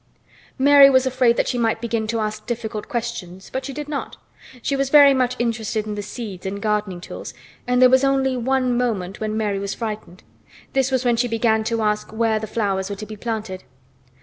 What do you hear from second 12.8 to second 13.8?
were to be planted.